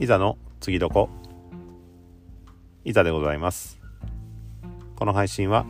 [0.00, 1.08] いざの次どこ？
[2.84, 3.80] いざでございます。
[4.94, 5.66] この配信は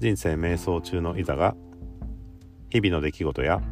[0.00, 1.54] 人生瞑想中のいざが
[2.70, 3.62] 日々の出来事や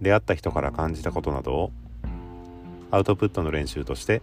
[0.00, 1.72] 出会った人から感じたことなどを
[2.90, 4.22] アウトプットの練習として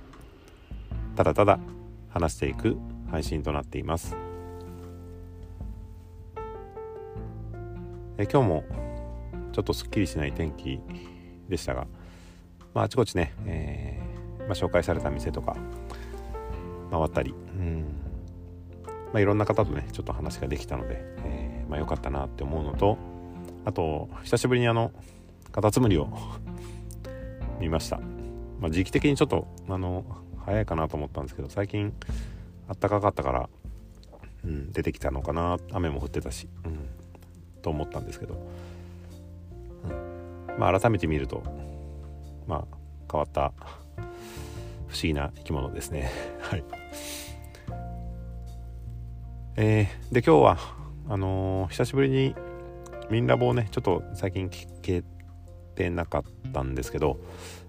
[1.16, 1.60] ただただ
[2.10, 2.78] 話していく
[3.12, 4.18] 配信となっています。
[8.18, 8.64] え今日も
[9.52, 10.80] ちょっとすっきりしない天気
[11.48, 11.86] でしたが、
[12.74, 14.11] まあ、あちこちね、えー、
[14.52, 15.56] まあ、紹介された店とか
[16.92, 17.86] 回ったり、うん。
[19.14, 22.98] まあ、いろんな方とねちょっと話ができたので、えー、まあ、よかったなって思うのと
[23.64, 24.92] あと久しぶりにあの
[25.54, 26.10] カタツムリを
[27.60, 28.00] 見ました、
[28.60, 30.04] まあ、時期的にちょっとあの
[30.46, 31.94] 早いかなと思ったんですけど最近
[32.68, 33.50] あったかかったから、
[34.44, 36.90] うん、出てきたのかな雨も降ってたし、うん、
[37.62, 38.36] と思ったんですけど、
[39.86, 41.44] うん、まあ改めて見ると
[42.48, 42.78] まあ
[43.12, 43.54] 変わった
[44.92, 46.12] 不思議な生き物ですね。
[46.42, 46.64] はい。
[49.58, 50.58] えー、で今日は
[51.10, 52.36] あのー、久しぶりに
[53.10, 55.04] ミンラボをねちょっと最近聞け
[55.76, 57.20] てなかったんですけど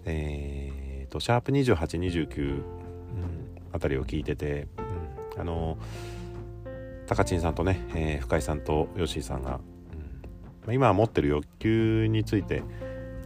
[0.04, 2.64] えーと、シャープ2829、うん、
[3.72, 4.68] あたりを聞いてて、
[5.34, 5.78] うん、あの
[7.08, 9.60] 高知さんとね、え、深井さんと吉井さんが、
[10.66, 12.62] うん、今持ってる欲求について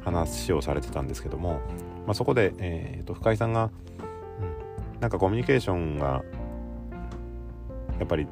[0.03, 1.61] 話をされてたんですけども、
[2.07, 3.71] まあ、そこで、えーと、深井さんが、
[4.95, 6.23] うん、なんかコミュニケーションが
[7.99, 8.27] やっぱり、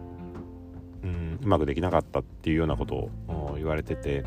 [1.02, 4.24] うん、うまくできなかったっていうようなことを言われてて、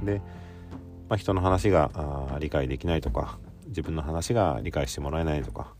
[0.00, 0.20] うん、で、
[1.08, 5.72] まあ、人の話が理解できないとか自分の話が理解してもらえないとか、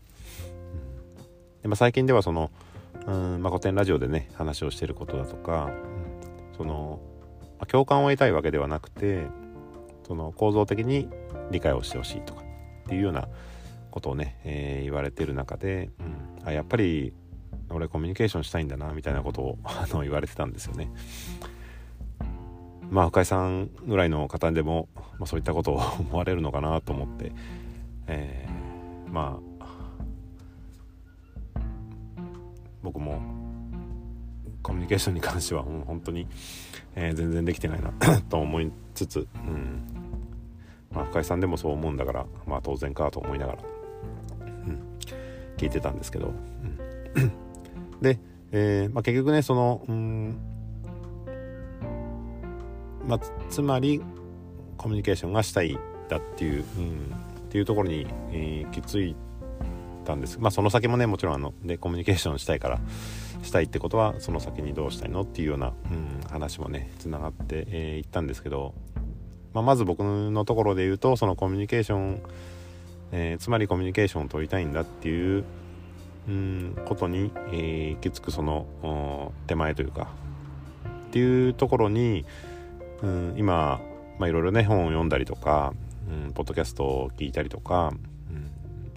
[1.55, 1.61] うん。
[1.61, 2.49] でまあ、最近ではその、
[3.05, 6.99] うんまあ、古典ラジオでね話をしてることだとか、うん、その、
[7.59, 9.27] まあ、共感を得たいわけではなくて
[10.09, 11.07] その構造的に
[11.51, 13.27] 理解をしてほしいとかっていうような
[13.91, 17.13] ことをね、えー、言われてる中で、うん、あやっぱり
[17.69, 20.89] 俺コミュニケーションしたいんだなみたいなことを あの言われてたんですよね。
[22.89, 27.31] まあ深井さんぐらいの方でも、まあ、そういったことを 思われるのかなと思って、
[28.07, 29.65] えー、まあ
[32.81, 33.21] 僕も
[34.63, 36.25] コミュニケーションに関してはもう本当に、
[36.95, 37.91] えー、全然できてないな
[38.27, 39.98] と思いつつ、うん
[40.91, 43.59] まあ、深井さんでもそう思うんだから、まあ、当然かと思いながら、
[44.41, 44.81] うん、
[45.57, 46.33] 聞いてたんですけど、
[47.15, 47.31] うん、
[48.01, 48.19] で、
[48.51, 50.37] えーまあ、結局ねその、うん
[53.07, 53.19] まあ、
[53.49, 54.01] つまり
[54.77, 55.77] コミュニケーションがしたい
[56.09, 57.13] だっていう、うん、
[57.47, 59.15] っていうところに、えー、気づい
[60.05, 60.39] たんです。
[60.39, 62.79] まあその先もねもちろんあのでコミュニケーションしたいから
[63.43, 68.73] したいってことはその先にどうしたいのっていうような、うん、話もねつながってい、えー、ったんですけど、
[69.53, 72.21] まあ、まず僕のところで言うとそのコミュニケーション、
[73.11, 75.43] えー、つまりコミュニケーションを取りたいんだっていう、
[76.27, 80.09] うん、ことに、えー、行き着くその手前というか
[81.07, 82.25] っていうところに、
[83.01, 83.79] うん、今
[84.19, 85.73] いろいろね本を読んだりとか、
[86.07, 87.91] うん、ポッドキャストを聞いたりとか、
[88.29, 88.51] うん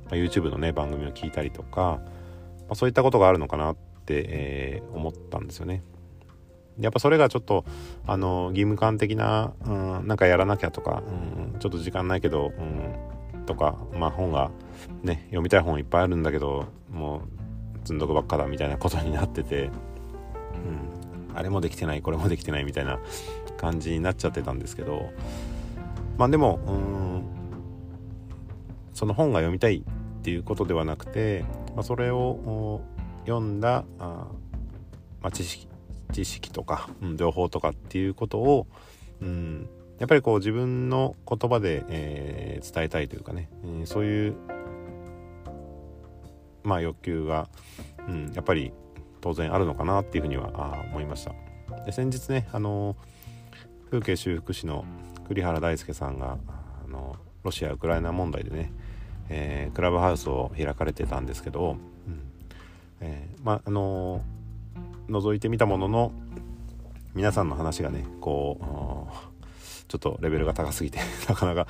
[0.05, 2.03] まあ、YouTube のね番組を聞いたりとか、ま
[2.71, 5.83] あ、そういったことがあるのかなって、えー、思ったんですよね。
[6.81, 7.65] やっぱそれがちょっと
[8.07, 14.51] あの義務感的な、うん、なんかやらなきゃとか、うん、ちょっと時間ないけど、うん、とか、まあ、本が
[15.03, 22.99] ね読みたい本いっぱいあるんだけどもう積んどくばっかだみたいなことになってて、うん、あれもできてないこれもできてないみたいな
[23.59, 25.11] 感じになっちゃってたんですけど
[26.17, 27.43] まあでもうん
[28.95, 31.45] その本が読みたいっていうことではなくて、
[31.75, 32.83] まあ、それを
[33.25, 34.27] 読んだあ、
[35.21, 35.67] まあ、知識
[36.13, 38.67] 知識とか、うん、情報とかっていうことを、
[39.21, 39.69] うん、
[39.99, 44.35] やっぱりこう自分の言葉で、えー、伝えたいというかね、えー、そういう
[46.63, 47.49] まあ欲求が、
[48.09, 48.73] うん、やっぱり
[49.21, 51.33] 当然あるのかなっていうふうにはあ思いました。
[51.85, 52.97] で先日ねあの
[53.91, 54.85] 風景修復師の
[55.29, 56.39] 栗原大輔さんが
[56.85, 58.73] あのロシア・ウクライナ問題でね、
[59.29, 61.73] えー、クラブハウスを開かれてたんですけど、
[62.07, 62.33] うん
[63.01, 64.23] えー、まああの、
[65.13, 66.13] 覗いてみたものの
[67.15, 68.59] 皆さんの話がねこ
[69.11, 69.33] う
[69.89, 70.99] ちょっとレベルが高すぎて
[71.29, 71.67] なかなか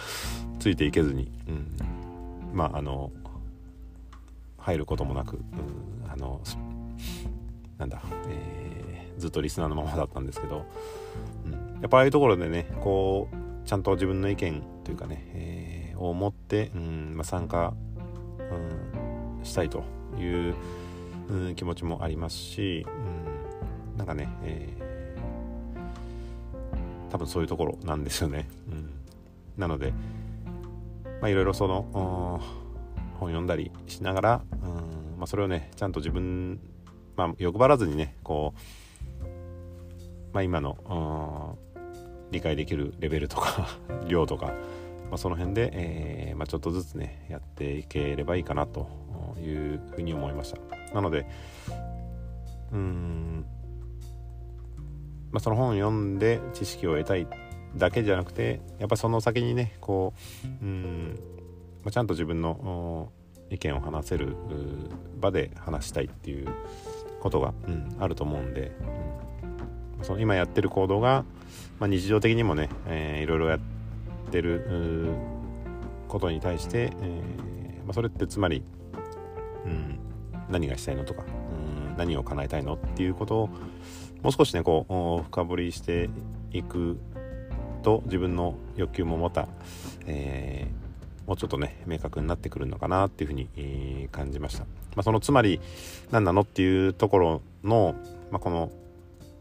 [0.61, 3.11] ついていけずに、うん、まああの
[4.59, 6.41] 入ることもなく、うん、あの
[7.79, 10.65] なんだ、えー、ずっとリスナーのままだったんですけど、
[11.45, 11.53] うん。
[11.81, 17.75] やっぱああいうところでねこうちゃんと自分の意見というかね、えー、を持って、うんまあ、参加、
[18.39, 19.83] うん、したいと
[20.17, 20.55] いう、
[21.29, 23.32] うん、気持ちもありますし、うん、
[23.97, 28.49] なんかね、えー、多分そういうところなんですよね。
[28.69, 28.91] うん、
[29.57, 29.93] なので、
[31.21, 32.41] まあ、いろいろその
[33.21, 36.61] 本読んだりしながらうん、まあ、それをねちゃんと自分、
[37.17, 39.25] まあ、欲張らずにねこう、
[40.33, 41.59] まあ、今の
[42.33, 43.69] 理解できるレベルとか
[44.09, 44.53] 量とか、ま
[45.13, 48.89] あ、その辺で、えー、まあ、ちょっとずつねやっていければいいかなと
[49.41, 51.27] いうふうに思いましたなので
[52.73, 53.45] うん
[55.33, 57.27] まあ、その本を読んで知識を得たい
[57.77, 60.13] だけじゃなくてやっぱその先にねこ
[60.45, 61.19] ううん、
[61.83, 63.11] まあ、ちゃんと自分の
[63.51, 64.37] 意見を話せる
[65.21, 66.49] 場で話したいっていう
[67.21, 68.73] ことが、うん、あると思うんで、
[69.99, 71.25] うん、その今やってる行動が、
[71.79, 73.61] まあ、日常的にもね、えー、いろいろやっ
[74.31, 75.15] てる
[76.09, 78.63] ことに対して、えーまあ、それってつまり、
[79.65, 79.99] うん、
[80.51, 83.51] 何がしたいのとか、うん、何を叶えたいのっていうことを
[84.23, 86.09] もう少しねこう深掘りして
[86.53, 86.99] いく
[87.83, 89.49] と自分の欲求もまた、
[90.07, 94.65] えー、もうちょっとね明確になってくるのかなっていうふうに、えー、感じました、
[94.95, 95.61] まあ、そのつまり
[96.11, 97.95] 何なのっていうところの、
[98.31, 98.71] まあ、この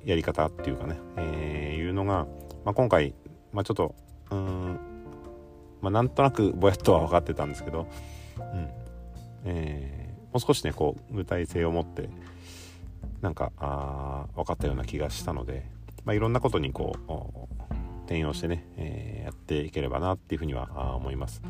[0.04, 2.26] やり方っていうかね、えー、いうのが、
[2.66, 3.14] まあ、今回、
[3.54, 3.96] まあ、ちょっと
[4.32, 4.80] うん、
[5.82, 7.88] まあ、なんとなくぼやっとは分かってたんですけど、
[8.40, 8.70] うん
[9.46, 12.10] えー、もう少しねこう具体性を持って
[13.22, 15.66] なんかあ分かったような気がしたので、
[16.06, 17.74] まあ、いろんなことにこう
[18.06, 21.42] 転用してね、えー、やっていければなっていうふうには思います、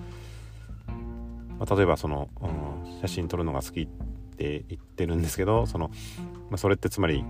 [1.57, 5.89] まあ、例えばその、うん、写真撮るのが好きって言ってるんですけどその、
[6.49, 7.23] まあ、それってつまり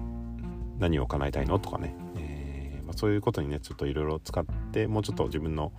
[0.80, 5.72] 何を叶えたいのとかね、えー、まあ、そういうことにねちょっといろいろ使ってもうちょっと自分の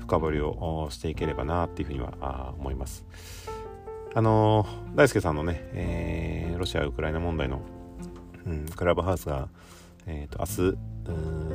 [0.00, 3.06] 深掘りをしていければなっていうふうには思います。
[4.16, 4.64] あの、
[4.94, 7.62] 大輔さんのね、えー、ロシア・ウクライナ問題の
[8.46, 9.48] うん、クラブハウスが、
[10.06, 10.78] えーと、明日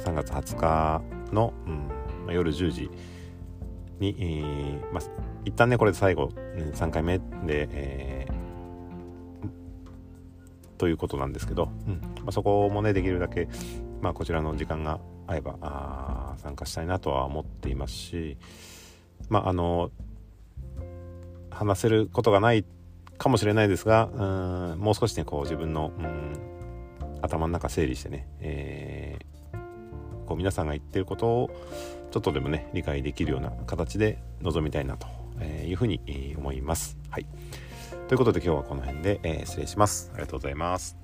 [0.05, 1.01] 3月20日
[1.33, 1.53] の、
[2.27, 2.89] うん、夜10時
[3.99, 5.03] に、えーまあ、
[5.45, 6.31] 一旦ねこれで最後、
[6.73, 8.39] 3回目で、えー、
[10.77, 13.47] ということなんですけど、うんまあ、そこもねできるだけ、
[14.01, 18.37] まあ、こちらの時間が合えばあ参加したいなとは思っていますし
[19.29, 19.91] まああの
[21.51, 22.65] 話せることがない
[23.17, 26.48] かもしれないですがうんもう少しねこう自分の、うん
[27.21, 31.49] 頭の中整理してね、えー、こう皆さんが言ってることを
[32.11, 35.07] ちょっとでもね理解できるような形で臨みたいなと
[35.65, 36.97] いうふうに思います。
[37.09, 37.25] はい、
[38.07, 40.11] ということで今日はこの辺で、えー、失礼します。
[40.13, 40.97] ありがとうございます。